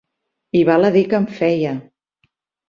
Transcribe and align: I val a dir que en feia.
I 0.59 0.63
val 0.69 0.87
a 0.89 0.91
dir 0.95 1.03
que 1.11 1.19
en 1.25 1.27
feia. 1.41 1.75